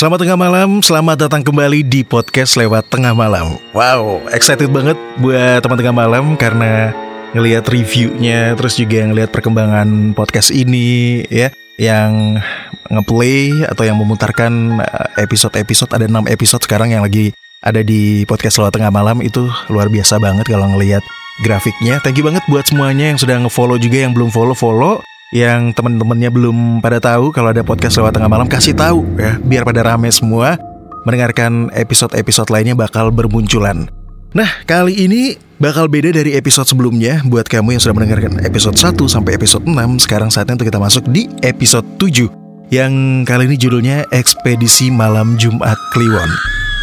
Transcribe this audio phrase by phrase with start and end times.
[0.00, 3.60] Selamat tengah malam, selamat datang kembali di podcast lewat tengah malam.
[3.76, 6.96] Wow, excited banget buat teman tengah malam karena
[7.36, 12.40] ngelihat reviewnya, terus juga ngelihat perkembangan podcast ini ya, yang
[12.88, 18.56] ngeplay atau yang memutarkan eh, episode-episode ada 6 episode sekarang yang lagi ada di podcast
[18.56, 21.04] lewat tengah malam itu luar biasa banget kalau ngelihat
[21.44, 22.00] grafiknya.
[22.00, 26.30] Thank you banget buat semuanya yang sudah ngefollow juga yang belum follow follow yang teman-temannya
[26.34, 30.10] belum pada tahu kalau ada podcast lewat tengah malam kasih tahu ya biar pada rame
[30.10, 30.58] semua
[31.06, 33.88] mendengarkan episode-episode lainnya bakal bermunculan.
[34.30, 38.94] Nah, kali ini bakal beda dari episode sebelumnya buat kamu yang sudah mendengarkan episode 1
[39.06, 39.74] sampai episode 6.
[40.02, 42.30] Sekarang saatnya untuk kita masuk di episode 7
[42.70, 46.30] yang kali ini judulnya Ekspedisi Malam Jumat Kliwon.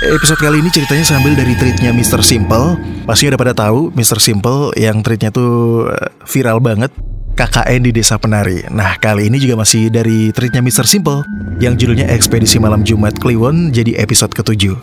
[0.08, 2.20] Episode kali ini ceritanya sambil dari tweetnya Mr.
[2.20, 2.80] Simple.
[3.08, 4.20] Pasti udah pada tahu Mr.
[4.20, 6.92] Simple yang tweetnya tuh eh, viral banget
[7.38, 8.66] KKN di Desa Penari.
[8.74, 10.90] Nah, kali ini juga masih dari treatnya Mr.
[10.90, 11.22] Simple
[11.62, 14.74] yang judulnya Ekspedisi Malam Jumat Kliwon jadi episode ketujuh.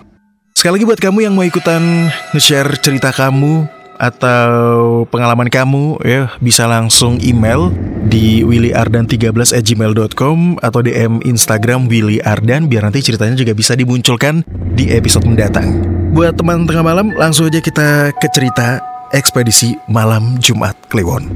[0.55, 1.83] Sekali lagi buat kamu yang mau ikutan
[2.31, 3.67] nge-share cerita kamu
[3.99, 7.71] atau pengalaman kamu ya bisa langsung email
[8.07, 14.47] di willyardan13@gmail.com atau DM Instagram Willy Ardan biar nanti ceritanya juga bisa dimunculkan
[14.79, 15.83] di episode mendatang.
[16.15, 18.79] Buat teman tengah malam langsung aja kita ke cerita
[19.11, 21.31] ekspedisi malam Jumat Kliwon.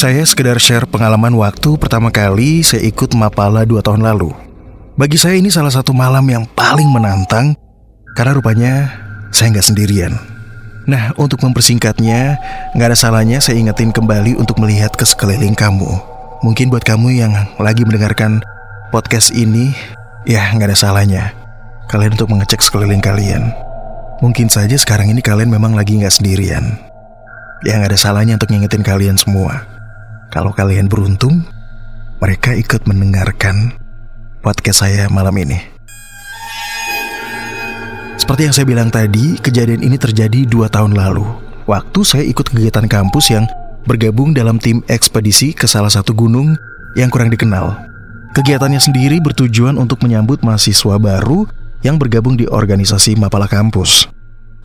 [0.00, 4.32] Saya sekedar share pengalaman waktu pertama kali saya ikut Mapala dua tahun lalu.
[4.96, 7.52] Bagi saya ini salah satu malam yang paling menantang
[8.16, 8.88] karena rupanya
[9.28, 10.16] saya nggak sendirian.
[10.88, 12.40] Nah, untuk mempersingkatnya,
[12.72, 15.92] nggak ada salahnya saya ingetin kembali untuk melihat ke sekeliling kamu.
[16.40, 18.40] Mungkin buat kamu yang lagi mendengarkan
[18.96, 19.76] podcast ini,
[20.24, 21.36] ya nggak ada salahnya.
[21.92, 23.52] Kalian untuk mengecek sekeliling kalian.
[24.24, 26.80] Mungkin saja sekarang ini kalian memang lagi nggak sendirian.
[27.68, 29.79] Ya nggak ada salahnya untuk ngingetin kalian semua.
[30.30, 31.42] Kalau kalian beruntung,
[32.22, 33.74] mereka ikut mendengarkan
[34.46, 35.58] podcast saya malam ini.
[38.14, 41.26] Seperti yang saya bilang tadi, kejadian ini terjadi dua tahun lalu.
[41.66, 43.50] Waktu saya ikut kegiatan kampus yang
[43.90, 46.54] bergabung dalam tim ekspedisi ke salah satu gunung
[46.94, 47.74] yang kurang dikenal.
[48.30, 51.50] Kegiatannya sendiri bertujuan untuk menyambut mahasiswa baru
[51.82, 54.06] yang bergabung di organisasi Mapala Kampus.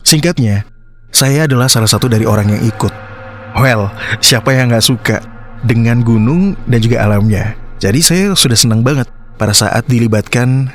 [0.06, 0.62] Singkatnya,
[1.10, 2.94] saya adalah salah satu dari orang yang ikut.
[3.58, 3.90] Well,
[4.22, 7.56] siapa yang nggak suka dengan gunung dan juga alamnya.
[7.80, 10.72] Jadi saya sudah senang banget pada saat dilibatkan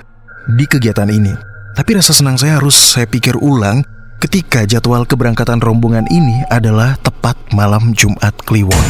[0.58, 1.34] di kegiatan ini.
[1.78, 3.82] Tapi rasa senang saya harus saya pikir ulang
[4.22, 8.86] ketika jadwal keberangkatan rombongan ini adalah tepat malam Jumat Kliwon.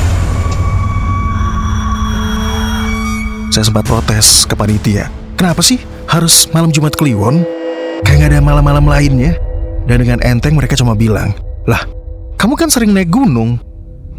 [3.51, 5.11] Saya sempat protes ke panitia.
[5.35, 7.43] Kenapa sih harus malam Jumat Kliwon?
[8.03, 9.35] Kayak gak ada malam-malam lainnya.
[9.87, 11.33] Dan dengan enteng mereka cuma bilang,
[11.65, 11.83] lah
[12.37, 13.59] kamu kan sering naik gunung.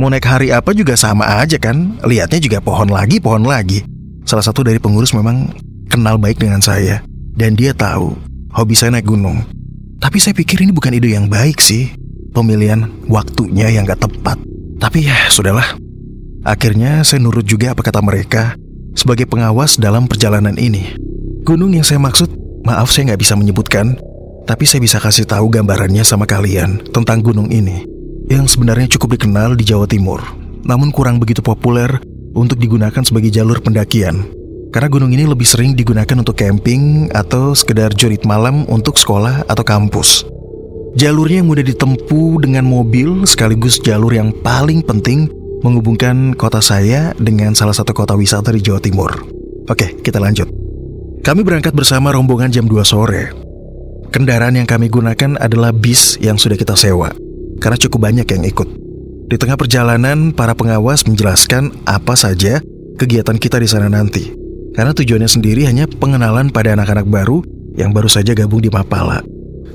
[0.01, 2.01] Mau naik hari apa juga sama aja kan?
[2.01, 3.85] Lihatnya juga pohon lagi, pohon lagi.
[4.25, 5.53] Salah satu dari pengurus memang
[5.93, 7.05] kenal baik dengan saya.
[7.37, 8.17] Dan dia tahu
[8.57, 9.45] hobi saya naik gunung.
[10.01, 11.93] Tapi saya pikir ini bukan ide yang baik sih.
[12.33, 14.41] Pemilihan waktunya yang gak tepat.
[14.81, 15.77] Tapi ya sudahlah.
[16.43, 18.59] Akhirnya saya nurut juga apa kata mereka
[18.99, 20.97] Sebagai pengawas dalam perjalanan ini.
[21.45, 22.33] Gunung yang saya maksud
[22.63, 23.99] Maaf saya nggak bisa menyebutkan.
[24.43, 27.92] Tapi saya bisa kasih tahu gambarannya sama kalian Tentang gunung ini
[28.31, 30.23] yang sebenarnya cukup dikenal di Jawa Timur,
[30.63, 31.89] namun kurang begitu populer
[32.37, 34.29] untuk digunakan sebagai jalur pendakian.
[34.73, 39.65] Karena gunung ini lebih sering digunakan untuk camping atau sekedar jurit malam untuk sekolah atau
[39.65, 40.25] kampus.
[40.97, 45.29] Jalurnya yang mudah ditempuh dengan mobil sekaligus jalur yang paling penting
[45.61, 49.13] menghubungkan kota saya dengan salah satu kota wisata di Jawa Timur.
[49.69, 50.49] Oke, kita lanjut.
[51.23, 53.33] Kami berangkat bersama rombongan jam 2 sore.
[54.09, 57.13] Kendaraan yang kami gunakan adalah bis yang sudah kita sewa
[57.63, 58.69] karena cukup banyak yang ikut.
[59.31, 62.59] Di tengah perjalanan, para pengawas menjelaskan apa saja
[62.99, 64.35] kegiatan kita di sana nanti.
[64.75, 67.41] Karena tujuannya sendiri hanya pengenalan pada anak-anak baru
[67.79, 69.25] yang baru saja gabung di Mapala.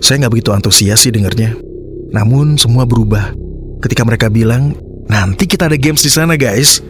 [0.03, 1.57] Saya nggak begitu antusias sih dengernya.
[2.13, 3.33] Namun semua berubah
[3.81, 4.77] ketika mereka bilang,
[5.09, 6.83] nanti kita ada games di sana guys.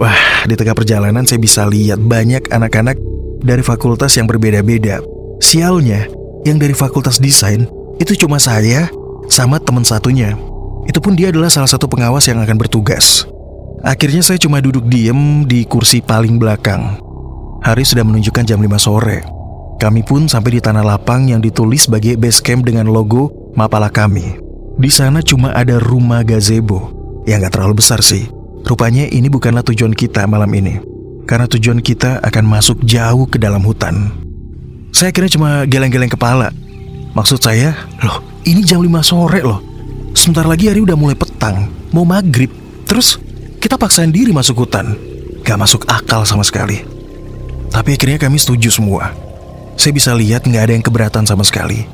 [0.00, 2.96] Wah, di tengah perjalanan saya bisa lihat banyak anak-anak
[3.44, 5.00] dari fakultas yang berbeda-beda.
[5.40, 6.08] Sialnya,
[6.44, 7.68] yang dari fakultas desain
[8.00, 8.88] itu cuma saya
[9.30, 10.34] sama teman satunya.
[10.84, 13.24] Itu pun dia adalah salah satu pengawas yang akan bertugas.
[13.80, 16.98] Akhirnya saya cuma duduk diem di kursi paling belakang.
[17.62, 19.22] Hari sudah menunjukkan jam 5 sore.
[19.80, 24.36] Kami pun sampai di tanah lapang yang ditulis sebagai base camp dengan logo Mapala kami.
[24.76, 26.98] Di sana cuma ada rumah gazebo.
[27.28, 28.26] yang gak terlalu besar sih.
[28.64, 30.80] Rupanya ini bukanlah tujuan kita malam ini.
[31.28, 34.10] karena tujuan kita akan masuk jauh ke dalam hutan.
[34.90, 36.50] Saya kira cuma geleng-geleng kepala.
[37.10, 39.60] Maksud saya, loh ini jam 5 sore loh.
[40.16, 42.50] Sebentar lagi hari udah mulai petang, mau maghrib.
[42.88, 43.20] Terus
[43.60, 44.96] kita paksain diri masuk hutan.
[45.44, 46.80] Gak masuk akal sama sekali.
[47.70, 49.14] Tapi akhirnya kami setuju semua.
[49.78, 51.86] Saya bisa lihat nggak ada yang keberatan sama sekali.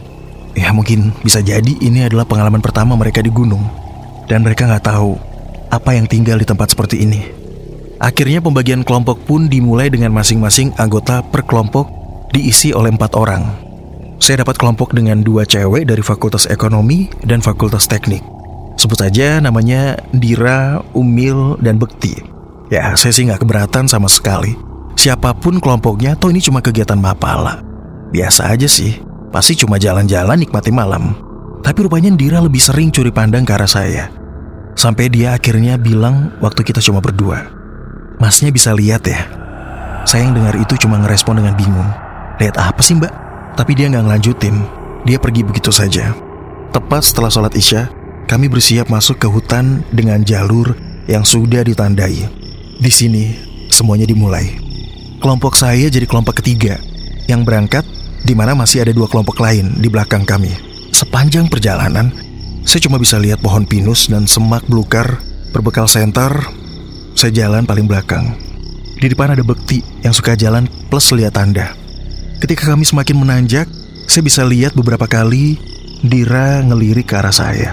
[0.57, 3.63] Ya mungkin bisa jadi ini adalah pengalaman pertama mereka di gunung.
[4.27, 5.15] Dan mereka nggak tahu
[5.71, 7.23] apa yang tinggal di tempat seperti ini.
[8.03, 11.89] Akhirnya pembagian kelompok pun dimulai dengan masing-masing anggota per kelompok
[12.35, 13.66] diisi oleh empat orang.
[14.17, 18.25] Saya dapat kelompok dengan dua cewek dari Fakultas Ekonomi dan Fakultas Teknik.
[18.77, 22.21] Sebut saja namanya Dira, Umil, dan Bekti.
[22.73, 24.57] Ya, saya sih nggak keberatan sama sekali.
[24.97, 27.61] Siapa pun kelompoknya, toh ini cuma kegiatan mapala.
[28.13, 28.97] Biasa aja sih,
[29.29, 31.13] pasti cuma jalan-jalan nikmati malam.
[31.61, 34.09] Tapi rupanya Dira lebih sering curi pandang ke arah saya.
[34.77, 37.49] Sampai dia akhirnya bilang waktu kita cuma berdua.
[38.21, 39.25] Masnya bisa lihat ya.
[40.09, 41.91] Saya yang dengar itu cuma ngerespon dengan bingung.
[42.39, 43.26] Lihat apa sih mbak?
[43.57, 44.57] Tapi dia nggak ngelanjutin.
[45.09, 46.13] Dia pergi begitu saja.
[46.77, 47.89] Tepat setelah sholat isya,
[48.29, 50.77] kami bersiap masuk ke hutan dengan jalur
[51.09, 52.29] yang sudah ditandai.
[52.77, 53.33] Di sini,
[53.73, 54.61] semuanya dimulai.
[55.25, 56.77] Kelompok saya jadi kelompok ketiga
[57.25, 57.83] yang berangkat
[58.27, 60.53] di mana masih ada dua kelompok lain di belakang kami.
[60.93, 62.13] Sepanjang perjalanan,
[62.69, 65.17] saya cuma bisa lihat pohon pinus dan semak belukar
[65.57, 66.35] berbekal senter.
[67.17, 68.37] Saya jalan paling belakang.
[69.01, 71.86] Di depan ada bekti yang suka jalan plus lihat tanda.
[72.37, 73.65] Ketika kami semakin menanjak,
[74.05, 75.57] saya bisa lihat beberapa kali
[76.05, 77.73] Dira ngelirik ke arah saya.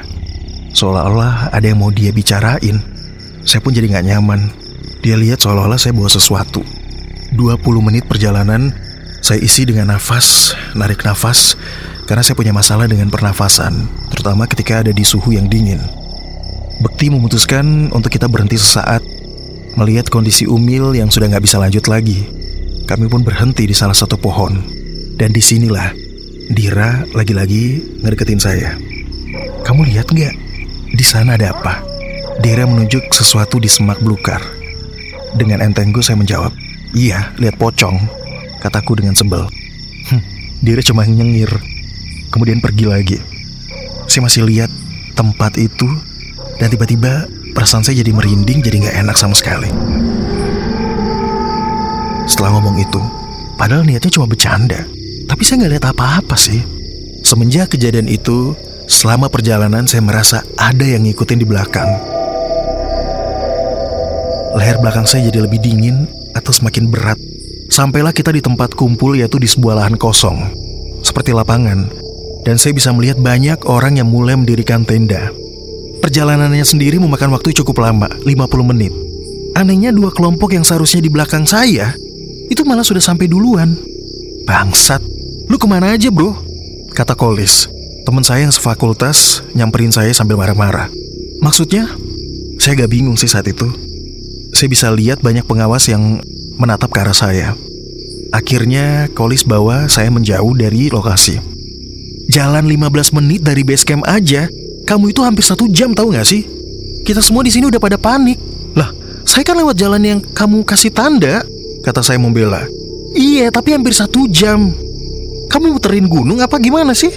[0.72, 2.80] Seolah-olah ada yang mau dia bicarain.
[3.44, 4.48] Saya pun jadi gak nyaman.
[5.04, 6.64] Dia lihat seolah-olah saya bawa sesuatu.
[7.36, 8.72] 20 menit perjalanan,
[9.20, 11.60] saya isi dengan nafas, narik nafas,
[12.08, 15.82] karena saya punya masalah dengan pernafasan, terutama ketika ada di suhu yang dingin.
[16.80, 19.04] Bekti memutuskan untuk kita berhenti sesaat,
[19.76, 22.43] melihat kondisi Umil yang sudah nggak bisa lanjut lagi.
[22.94, 24.62] Kami pun berhenti di salah satu pohon.
[25.18, 25.90] Dan di sinilah
[26.54, 28.78] Dira lagi-lagi ngedeketin saya.
[29.66, 30.34] Kamu lihat nggak?
[30.94, 31.82] Di sana ada apa?
[32.38, 34.38] Dira menunjuk sesuatu di semak belukar.
[35.34, 36.54] Dengan entengku saya menjawab,
[36.94, 37.98] Iya, lihat pocong.
[38.62, 39.42] Kataku dengan sebel.
[40.14, 40.22] Hm,
[40.62, 41.50] Dira cuma nyengir.
[42.30, 43.18] Kemudian pergi lagi.
[44.06, 44.70] Saya masih lihat
[45.18, 45.90] tempat itu
[46.62, 47.26] dan tiba-tiba
[47.58, 49.74] perasaan saya jadi merinding, jadi nggak enak sama sekali.
[52.24, 53.04] Setelah ngomong itu,
[53.60, 54.88] padahal niatnya cuma bercanda,
[55.28, 56.64] tapi saya nggak lihat apa-apa sih.
[57.24, 58.56] Semenjak kejadian itu,
[58.88, 61.88] selama perjalanan saya merasa ada yang ngikutin di belakang.
[64.56, 67.20] Leher belakang saya jadi lebih dingin atau semakin berat.
[67.68, 70.38] Sampailah kita di tempat kumpul yaitu di sebuah lahan kosong,
[71.04, 71.92] seperti lapangan.
[72.44, 75.32] Dan saya bisa melihat banyak orang yang mulai mendirikan tenda.
[76.04, 78.92] Perjalanannya sendiri memakan waktu cukup lama, 50 menit.
[79.56, 81.96] Anehnya dua kelompok yang seharusnya di belakang saya
[82.50, 83.76] itu malah sudah sampai duluan.
[84.44, 85.00] Bangsat,
[85.48, 86.36] lu ke mana aja bro?
[86.92, 87.72] Kata Kolis,
[88.04, 90.92] teman saya yang sefakultas nyamperin saya sambil marah-marah.
[91.40, 91.88] Maksudnya,
[92.60, 93.68] saya gak bingung sih saat itu.
[94.54, 96.22] Saya bisa lihat banyak pengawas yang
[96.60, 97.58] menatap ke arah saya.
[98.34, 101.42] Akhirnya Kolis bawa saya menjauh dari lokasi.
[102.32, 104.48] Jalan 15 menit dari base camp aja,
[104.88, 106.46] kamu itu hampir satu jam tahu gak sih?
[107.04, 108.40] Kita semua di sini udah pada panik.
[108.80, 108.90] Lah,
[109.28, 111.44] saya kan lewat jalan yang kamu kasih tanda
[111.84, 112.64] kata saya membela.
[113.14, 114.74] Iya, tapi hampir satu jam.
[115.52, 117.14] Kamu muterin gunung apa gimana sih?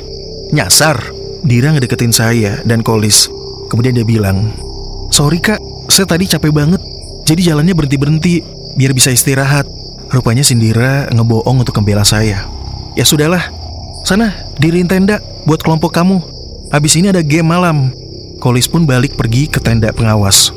[0.53, 1.15] Nyasar.
[1.47, 3.31] Dira ngedeketin saya dan Kolis.
[3.71, 4.51] Kemudian dia bilang,
[5.15, 6.83] Sorry kak, saya tadi capek banget.
[7.25, 8.43] Jadi jalannya berhenti-berhenti,
[8.77, 9.65] biar bisa istirahat.
[10.11, 12.47] Rupanya Sindira ngebohong untuk membela saya.
[12.99, 13.43] Ya sudahlah,
[14.07, 16.23] sana diriin tenda buat kelompok kamu.
[16.75, 17.95] Habis ini ada game malam.
[18.43, 20.53] Kolis pun balik pergi ke tenda pengawas.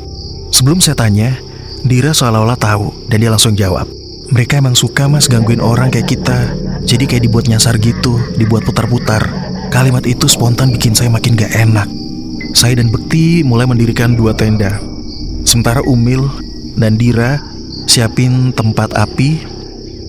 [0.50, 1.38] Sebelum saya tanya,
[1.80, 3.99] Dira seolah-olah tahu dan dia langsung jawab.
[4.30, 6.54] Mereka emang suka mas gangguin orang kayak kita.
[6.86, 9.26] Jadi kayak dibuat nyasar gitu, dibuat putar-putar.
[9.74, 11.86] Kalimat itu spontan bikin saya makin gak enak.
[12.54, 14.78] Saya dan Bekti mulai mendirikan dua tenda.
[15.42, 16.26] Sementara Umil
[16.78, 17.42] dan Dira
[17.90, 19.42] siapin tempat api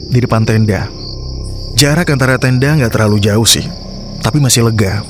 [0.10, 0.86] di depan tenda.
[1.74, 3.66] Jarak antara tenda nggak terlalu jauh sih,
[4.22, 5.02] tapi masih lega.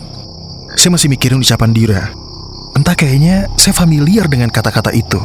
[0.80, 2.04] Saya masih mikirin ucapan Dira.
[2.80, 5.20] Entah kayaknya saya familiar dengan kata-kata itu.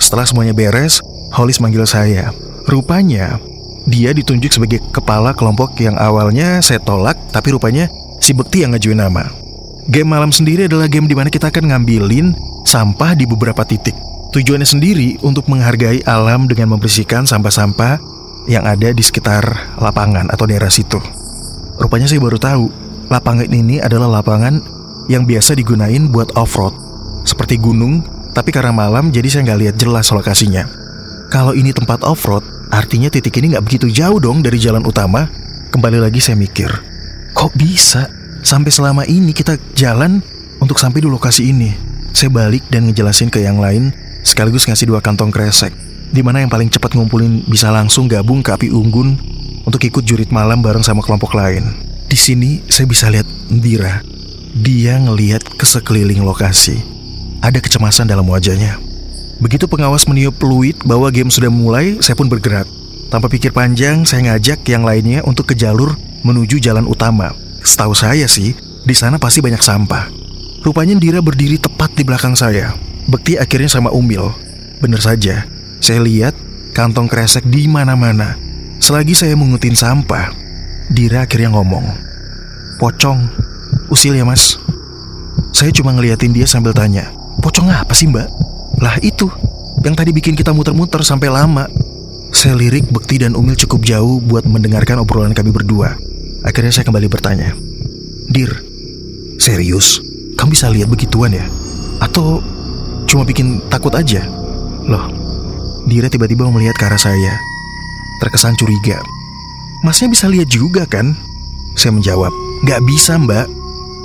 [0.00, 1.04] Setelah semuanya beres,
[1.36, 2.32] Hollis manggil saya.
[2.68, 3.40] Rupanya,
[3.88, 7.88] dia ditunjuk sebagai kepala kelompok yang awalnya saya tolak, tapi rupanya
[8.20, 9.24] si Bekti yang ngajuin nama.
[9.88, 12.36] Game malam sendiri adalah game di mana kita akan ngambilin
[12.68, 13.96] sampah di beberapa titik.
[14.36, 17.96] Tujuannya sendiri untuk menghargai alam dengan membersihkan sampah-sampah
[18.44, 19.48] yang ada di sekitar
[19.80, 21.00] lapangan atau daerah situ.
[21.80, 22.68] Rupanya saya baru tahu,
[23.08, 24.60] lapangan ini adalah lapangan
[25.08, 26.76] yang biasa digunain buat off-road.
[27.24, 28.04] Seperti gunung,
[28.36, 30.68] tapi karena malam jadi saya nggak lihat jelas lokasinya.
[31.32, 35.28] Kalau ini tempat off-road, Artinya titik ini nggak begitu jauh dong dari jalan utama.
[35.68, 36.68] Kembali lagi saya mikir,
[37.36, 38.08] kok bisa
[38.40, 40.24] sampai selama ini kita jalan
[40.60, 41.76] untuk sampai di lokasi ini?
[42.16, 43.92] Saya balik dan ngejelasin ke yang lain,
[44.24, 45.72] sekaligus ngasih dua kantong kresek.
[46.08, 49.20] Di mana yang paling cepat ngumpulin bisa langsung gabung ke api unggun
[49.68, 51.68] untuk ikut jurit malam bareng sama kelompok lain.
[52.08, 54.00] Di sini saya bisa lihat Ndira.
[54.56, 56.80] Dia ngelihat ke sekeliling lokasi.
[57.44, 58.87] Ada kecemasan dalam wajahnya.
[59.38, 62.66] Begitu pengawas meniup peluit bahwa game sudah mulai, saya pun bergerak.
[63.08, 65.94] Tanpa pikir panjang, saya ngajak yang lainnya untuk ke jalur
[66.26, 67.32] menuju jalan utama.
[67.62, 68.52] Setahu saya sih,
[68.82, 70.10] di sana pasti banyak sampah.
[70.66, 72.74] Rupanya Ndira berdiri tepat di belakang saya.
[73.06, 74.26] Bekti akhirnya sama Umil.
[74.82, 75.46] Bener saja,
[75.78, 76.34] saya lihat
[76.74, 78.34] kantong kresek di mana-mana.
[78.78, 80.30] Selagi saya mengutin sampah,
[80.90, 81.82] Dira akhirnya ngomong,
[82.78, 83.26] Pocong,
[83.90, 84.54] usil ya mas.
[85.50, 87.10] Saya cuma ngeliatin dia sambil tanya,
[87.42, 88.47] Pocong apa sih mbak?
[88.78, 89.26] Lah itu,
[89.82, 91.66] yang tadi bikin kita muter-muter sampai lama.
[92.30, 95.98] Saya lirik Bekti dan Umil cukup jauh buat mendengarkan obrolan kami berdua.
[96.46, 97.50] Akhirnya saya kembali bertanya,
[98.30, 98.52] Dir,
[99.42, 99.98] serius?
[100.38, 101.42] Kamu bisa lihat begituan ya?
[101.98, 102.38] Atau
[103.10, 104.22] cuma bikin takut aja?
[104.86, 105.10] Loh,
[105.90, 107.34] Dira tiba-tiba melihat ke arah saya.
[108.22, 109.02] Terkesan curiga.
[109.82, 111.16] Masnya bisa lihat juga kan?
[111.74, 112.30] Saya menjawab,
[112.66, 113.46] Gak bisa mbak.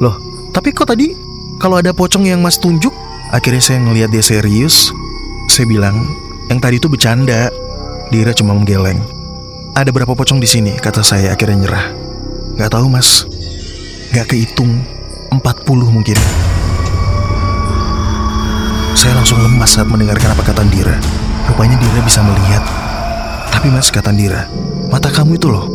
[0.02, 0.18] Loh,
[0.54, 1.14] tapi kok tadi
[1.62, 2.94] kalau ada pocong yang mas tunjuk?
[3.34, 4.94] Akhirnya saya ngelihat dia serius.
[5.50, 6.06] Saya bilang,
[6.54, 7.50] yang tadi itu bercanda.
[8.14, 9.02] Dira cuma menggeleng.
[9.74, 10.78] Ada berapa pocong di sini?
[10.78, 11.86] Kata saya akhirnya nyerah.
[12.62, 13.26] Gak tahu mas.
[14.14, 14.86] Gak kehitung.
[15.34, 15.42] 40
[15.90, 16.14] mungkin.
[18.94, 20.94] Saya langsung lemas saat mendengarkan apa kata Dira.
[21.50, 22.62] Rupanya Dira bisa melihat.
[23.50, 24.46] Tapi mas kata Dira,
[24.94, 25.66] mata kamu itu loh.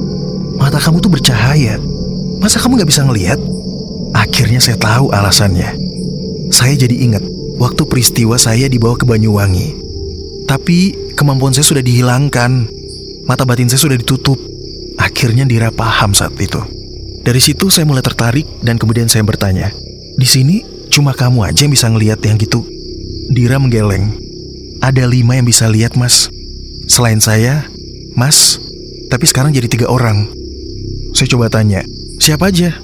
[0.62, 1.74] Mata kamu tuh bercahaya.
[2.38, 3.42] Masa kamu gak bisa ngelihat?
[4.14, 5.74] Akhirnya saya tahu alasannya.
[6.54, 9.74] Saya jadi ingat waktu peristiwa saya dibawa ke Banyuwangi.
[10.48, 12.70] Tapi kemampuan saya sudah dihilangkan.
[13.28, 14.40] Mata batin saya sudah ditutup.
[14.96, 16.58] Akhirnya Dira paham saat itu.
[17.26, 19.68] Dari situ saya mulai tertarik dan kemudian saya bertanya,
[20.16, 22.64] di sini cuma kamu aja yang bisa ngelihat yang gitu.
[23.28, 24.16] Dira menggeleng.
[24.80, 26.32] Ada lima yang bisa lihat mas.
[26.88, 27.68] Selain saya,
[28.16, 28.56] mas,
[29.12, 30.24] tapi sekarang jadi tiga orang.
[31.12, 31.84] Saya coba tanya,
[32.16, 32.80] siapa aja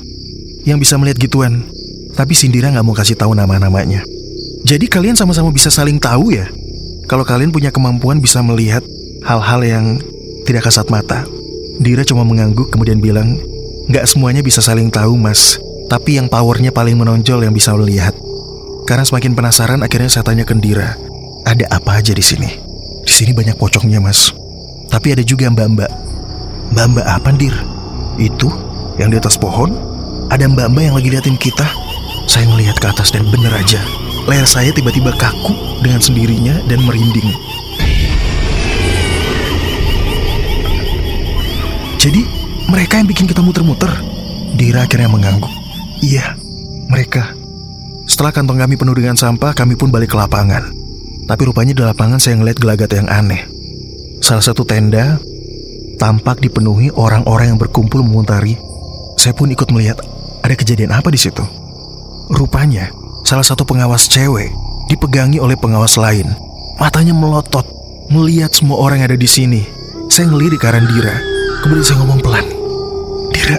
[0.69, 1.65] yang bisa melihat gituan?
[2.13, 4.05] Tapi Sindira nggak mau kasih tahu nama-namanya.
[4.65, 6.49] Jadi kalian sama-sama bisa saling tahu ya?
[7.05, 8.81] Kalau kalian punya kemampuan bisa melihat
[9.21, 9.87] hal-hal yang
[10.49, 11.29] tidak kasat mata.
[11.77, 13.37] Dira cuma mengangguk kemudian bilang,
[13.93, 15.61] nggak semuanya bisa saling tahu mas,
[15.93, 18.17] tapi yang powernya paling menonjol yang bisa melihat.
[18.89, 20.97] Karena semakin penasaran, akhirnya saya tanya ke Dira,
[21.45, 22.49] ada apa aja di sini?
[23.05, 24.33] Di sini banyak pocongnya, Mas.
[24.89, 25.93] Tapi ada juga mbak-mbak.
[26.73, 27.57] Mbak-mbak apa, Dir?
[28.21, 28.49] Itu
[29.01, 29.77] yang di atas pohon?
[30.29, 31.65] Ada mbak-mbak yang lagi liatin kita?
[32.29, 33.81] Saya ngelihat ke atas dan bener aja,
[34.25, 35.53] leher saya tiba-tiba kaku
[35.85, 37.29] dengan sendirinya dan merinding.
[42.01, 42.21] Jadi,
[42.69, 43.89] mereka yang bikin kita muter-muter?
[44.57, 45.53] Dira akhirnya mengangguk.
[46.05, 46.37] Iya,
[46.89, 47.33] mereka.
[48.05, 50.69] Setelah kantong kami penuh dengan sampah, kami pun balik ke lapangan.
[51.25, 53.49] Tapi rupanya di lapangan saya ngeliat gelagat yang aneh.
[54.21, 55.17] Salah satu tenda
[55.97, 58.61] tampak dipenuhi orang-orang yang berkumpul menguntari.
[59.17, 60.05] Saya pun ikut melihat
[60.45, 61.41] ada kejadian apa di situ.
[62.29, 62.93] Rupanya
[63.25, 64.53] salah satu pengawas cewek
[64.87, 66.29] dipegangi oleh pengawas lain.
[66.77, 67.65] Matanya melotot,
[68.13, 69.65] melihat semua orang yang ada di sini.
[70.13, 71.17] Saya ngelirik ke Dira,
[71.65, 72.47] kemudian saya ngomong pelan.
[73.33, 73.57] Dira,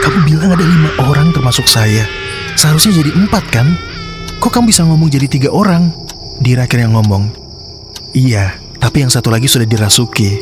[0.00, 2.06] kamu bilang ada lima orang termasuk saya.
[2.54, 3.74] Seharusnya jadi empat kan?
[4.40, 5.92] Kok kamu bisa ngomong jadi tiga orang?
[6.40, 7.28] Dira akhirnya ngomong,
[8.16, 10.40] Iya, tapi yang satu lagi sudah dirasuki.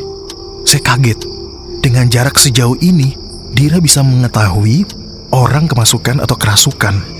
[0.62, 1.18] Saya kaget.
[1.82, 3.16] Dengan jarak sejauh ini,
[3.50, 4.84] Dira bisa mengetahui
[5.34, 7.17] orang kemasukan atau kerasukan.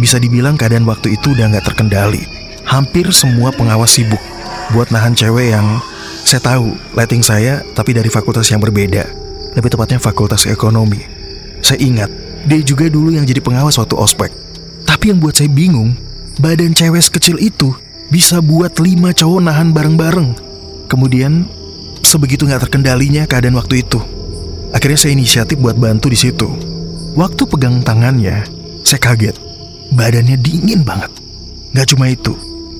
[0.00, 2.22] Bisa dibilang keadaan waktu itu udah nggak terkendali.
[2.64, 4.20] Hampir semua pengawas sibuk
[4.72, 5.78] buat nahan cewek yang
[6.24, 9.04] saya tahu lighting saya tapi dari fakultas yang berbeda.
[9.54, 10.98] Lebih tepatnya fakultas ekonomi.
[11.60, 12.10] Saya ingat,
[12.48, 14.32] dia juga dulu yang jadi pengawas waktu ospek.
[14.88, 15.94] Tapi yang buat saya bingung,
[16.40, 17.76] badan cewek sekecil itu
[18.08, 20.36] bisa buat lima cowok nahan bareng-bareng.
[20.90, 21.46] Kemudian,
[22.02, 24.00] sebegitu nggak terkendalinya keadaan waktu itu.
[24.74, 26.50] Akhirnya saya inisiatif buat bantu di situ.
[27.14, 28.42] Waktu pegang tangannya,
[28.82, 29.43] saya kaget.
[29.94, 31.10] Badannya dingin banget.
[31.74, 32.34] Gak cuma itu,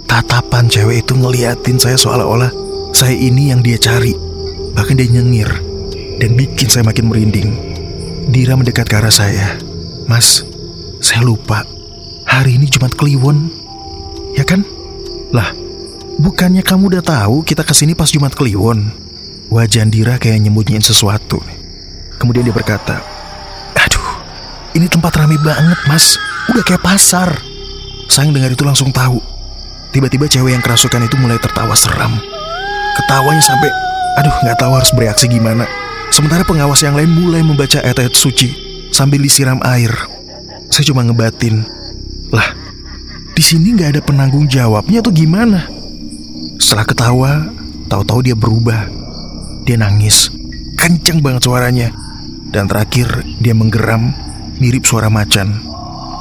[0.06, 4.14] tatapan cewek itu ngeliatin saya seolah-olah saya ini yang dia cari.
[4.75, 5.50] Bahkan dia nyengir
[6.23, 7.50] dan bikin saya makin merinding.
[8.30, 9.59] Dira mendekat ke arah saya.
[10.06, 10.47] Mas,
[11.02, 11.66] saya lupa.
[12.25, 13.50] Hari ini Jumat Kliwon.
[14.38, 14.62] Ya kan?
[15.35, 15.50] Lah,
[16.23, 18.94] bukannya kamu udah tahu kita ke sini pas Jumat Kliwon?
[19.50, 21.42] Wajah Dira kayak nyembunyiin sesuatu.
[22.16, 23.02] Kemudian dia berkata,
[23.75, 24.09] Aduh,
[24.78, 26.16] ini tempat rame banget mas.
[26.53, 27.31] Udah kayak pasar.
[28.09, 29.23] Sang dengar itu langsung tahu.
[29.95, 32.19] Tiba-tiba cewek yang kerasukan itu mulai tertawa seram.
[32.95, 33.71] Ketawanya sampai
[34.15, 35.67] Aduh, nggak tahu harus bereaksi gimana.
[36.15, 38.55] Sementara pengawas yang lain mulai membaca ayat-ayat suci
[38.95, 39.91] sambil disiram air.
[40.71, 41.67] Saya cuma ngebatin.
[42.31, 42.55] Lah,
[43.35, 45.67] di sini nggak ada penanggung jawabnya tuh gimana?
[46.63, 47.33] Setelah ketawa,
[47.91, 48.87] tahu-tahu dia berubah.
[49.67, 50.31] Dia nangis.
[50.79, 51.91] Kenceng banget suaranya.
[52.55, 54.15] Dan terakhir, dia menggeram
[54.63, 55.59] mirip suara macan.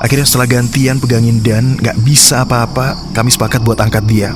[0.04, 4.36] Akhirnya setelah gantian pegangin dan gak bisa apa-apa, kami sepakat buat angkat dia.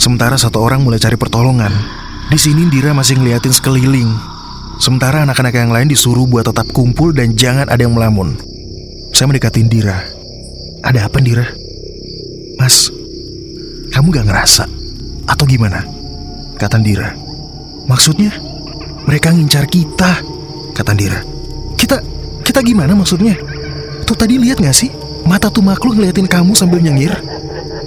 [0.00, 1.68] Sementara satu orang mulai cari pertolongan.
[2.32, 4.08] Di sini Dira masih ngeliatin sekeliling.
[4.80, 8.40] Sementara anak-anak yang lain disuruh buat tetap kumpul dan jangan ada yang melamun.
[9.12, 10.00] Saya mendekatin Dira.
[10.80, 11.44] Ada apa Dira?
[12.56, 12.88] Mas,
[13.92, 14.64] kamu gak ngerasa?
[15.28, 15.84] Atau gimana?
[16.56, 17.12] Kata Dira.
[17.84, 18.32] Maksudnya?
[19.04, 20.24] Mereka ngincar kita,
[20.72, 21.20] kata Dira.
[21.76, 22.00] Kita,
[22.48, 23.36] kita gimana maksudnya?
[24.08, 25.01] Tuh tadi lihat gak sih?
[25.22, 27.14] Mata tuh makhluk ngeliatin kamu sambil nyengir.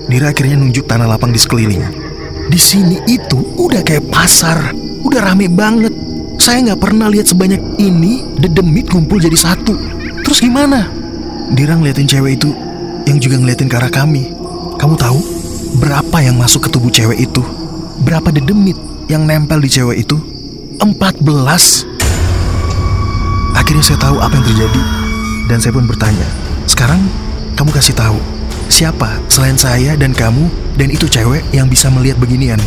[0.05, 1.81] Dira akhirnya nunjuk tanah lapang di sekeliling.
[2.45, 5.91] Di sini itu udah kayak pasar, udah rame banget.
[6.37, 9.73] Saya nggak pernah lihat sebanyak ini dedemit kumpul jadi satu.
[10.21, 10.85] Terus gimana?
[11.51, 12.53] Dira ngeliatin cewek itu
[13.09, 14.29] yang juga ngeliatin ke arah kami.
[14.77, 15.19] Kamu tahu
[15.81, 17.41] berapa yang masuk ke tubuh cewek itu?
[18.05, 18.77] Berapa dedemit
[19.09, 20.17] yang nempel di cewek itu?
[20.81, 21.87] 14.
[23.55, 24.81] Akhirnya saya tahu apa yang terjadi
[25.49, 26.27] dan saya pun bertanya,
[26.69, 27.01] "Sekarang
[27.55, 28.19] kamu kasih tahu
[28.67, 32.59] siapa selain saya dan kamu dan itu cewek yang bisa melihat beginian?"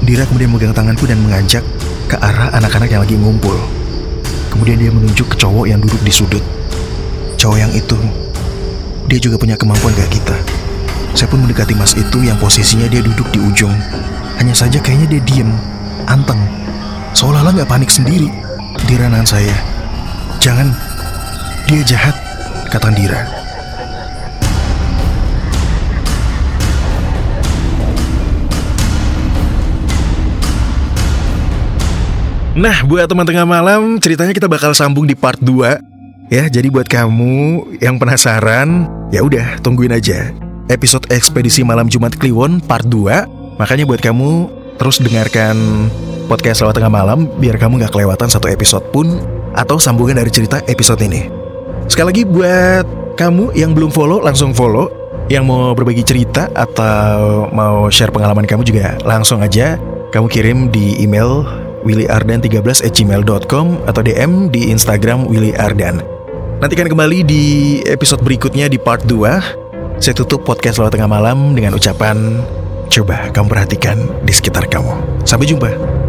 [0.00, 1.60] Dira kemudian megang tanganku dan mengajak
[2.08, 3.52] ke arah anak-anak yang lagi ngumpul.
[4.48, 6.42] Kemudian dia menunjuk ke cowok yang duduk di sudut.
[7.36, 7.96] Cowok yang itu,
[9.06, 10.36] dia juga punya kemampuan kayak kita.
[11.12, 13.72] Saya pun mendekati mas itu yang posisinya dia duduk di ujung.
[14.40, 15.50] Hanya saja kayaknya dia diem,
[16.08, 16.40] anteng.
[17.12, 18.30] Seolah-olah nggak panik sendiri.
[18.88, 19.56] Dira nahan saya.
[20.40, 20.72] Jangan,
[21.68, 22.16] dia jahat,
[22.72, 23.39] kata Dira.
[32.60, 35.80] Nah, buat teman tengah malam, ceritanya kita bakal sambung di part 2.
[36.28, 40.28] Ya, jadi buat kamu yang penasaran, ya udah tungguin aja
[40.68, 43.56] episode ekspedisi malam Jumat Kliwon part 2.
[43.56, 45.56] Makanya buat kamu terus dengarkan
[46.28, 49.08] podcast lewat tengah malam biar kamu nggak kelewatan satu episode pun
[49.56, 51.32] atau sambungan dari cerita episode ini.
[51.88, 54.92] Sekali lagi buat kamu yang belum follow langsung follow,
[55.32, 59.80] yang mau berbagi cerita atau mau share pengalaman kamu juga langsung aja
[60.12, 61.46] kamu kirim di email
[61.82, 66.00] willyardan13@gmail.com atau DM di Instagram Willy Ardan.
[66.60, 67.44] Nantikan kembali di
[67.88, 70.00] episode berikutnya di part 2.
[70.00, 72.40] Saya tutup podcast lewat tengah malam dengan ucapan
[72.90, 75.22] Coba kamu perhatikan di sekitar kamu.
[75.22, 75.99] Sampai jumpa.